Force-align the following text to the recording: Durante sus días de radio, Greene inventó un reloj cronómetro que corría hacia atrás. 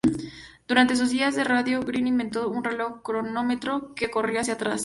Durante 0.67 0.95
sus 0.95 1.11
días 1.11 1.35
de 1.35 1.43
radio, 1.43 1.79
Greene 1.83 2.09
inventó 2.09 2.49
un 2.49 2.63
reloj 2.63 3.03
cronómetro 3.03 3.93
que 3.93 4.09
corría 4.09 4.41
hacia 4.41 4.55
atrás. 4.55 4.79